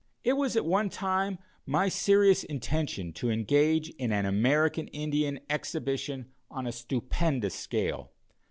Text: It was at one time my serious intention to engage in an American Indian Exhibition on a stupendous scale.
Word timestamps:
It 0.23 0.33
was 0.33 0.55
at 0.55 0.65
one 0.65 0.89
time 0.89 1.37
my 1.67 1.87
serious 1.87 2.43
intention 2.43 3.13
to 3.13 3.29
engage 3.29 3.91
in 3.99 4.11
an 4.11 4.25
American 4.25 4.87
Indian 4.87 5.39
Exhibition 5.47 6.31
on 6.49 6.65
a 6.65 6.71
stupendous 6.71 7.53
scale. 7.53 8.09